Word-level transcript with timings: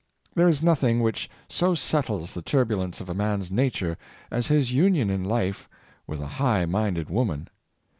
There 0.33 0.47
is 0.47 0.63
nothing 0.63 1.01
which 1.01 1.29
so 1.47 1.75
settles 1.75 2.33
the 2.33 2.41
turbulence 2.41 3.01
of 3.01 3.07
a 3.07 3.13
man's 3.13 3.51
nature 3.51 3.99
as 4.31 4.47
his 4.47 4.71
union 4.71 5.11
in 5.11 5.23
life 5.23 5.69
with 6.07 6.19
a 6.19 6.25
high 6.41 6.65
minded 6.65 7.07
woman. 7.07 7.49